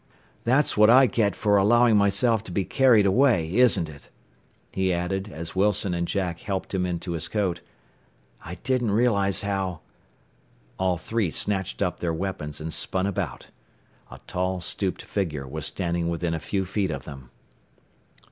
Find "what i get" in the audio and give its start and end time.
0.75-1.35